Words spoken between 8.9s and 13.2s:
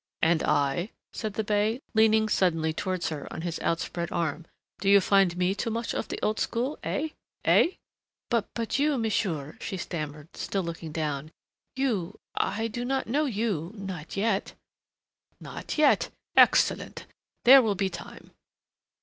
monsieur," she stammered, still looking down, "you I do not